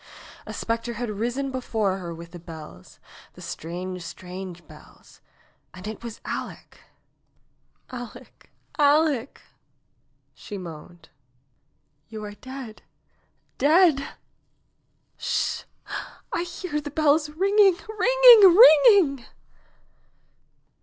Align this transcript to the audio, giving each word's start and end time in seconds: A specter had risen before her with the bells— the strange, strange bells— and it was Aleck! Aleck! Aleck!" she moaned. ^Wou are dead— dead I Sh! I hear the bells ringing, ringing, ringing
A 0.47 0.51
specter 0.51 0.93
had 0.93 1.11
risen 1.11 1.51
before 1.51 1.99
her 1.99 2.11
with 2.11 2.31
the 2.31 2.39
bells— 2.39 2.99
the 3.35 3.41
strange, 3.43 4.01
strange 4.01 4.65
bells— 4.67 5.21
and 5.75 5.87
it 5.87 6.03
was 6.03 6.19
Aleck! 6.25 6.79
Aleck! 7.91 8.49
Aleck!" 8.79 9.41
she 10.43 10.57
moaned. 10.57 11.09
^Wou 12.11 12.27
are 12.27 12.33
dead— 12.33 12.81
dead 13.59 14.01
I 14.01 14.13
Sh! 15.19 15.65
I 16.33 16.43
hear 16.45 16.81
the 16.81 16.89
bells 16.89 17.29
ringing, 17.29 17.77
ringing, 17.87 18.57
ringing 18.57 19.25